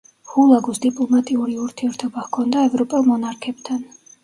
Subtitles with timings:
[0.35, 3.89] ჰულაგუს დიპლომატიური ურთიერთობა ჰქონდა ევროპელ მონარქებთან.